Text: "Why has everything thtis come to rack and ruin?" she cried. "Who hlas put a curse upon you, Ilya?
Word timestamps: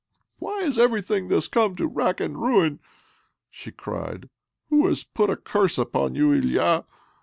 "Why 0.39 0.61
has 0.63 0.79
everything 0.79 1.29
thtis 1.29 1.47
come 1.51 1.75
to 1.75 1.85
rack 1.85 2.19
and 2.19 2.41
ruin?" 2.41 2.79
she 3.51 3.71
cried. 3.71 4.29
"Who 4.71 4.85
hlas 4.87 5.03
put 5.13 5.29
a 5.29 5.37
curse 5.37 5.77
upon 5.77 6.15
you, 6.15 6.33
Ilya? 6.33 6.85